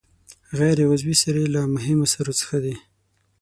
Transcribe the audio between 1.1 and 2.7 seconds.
سرې له مهمو سرو څخه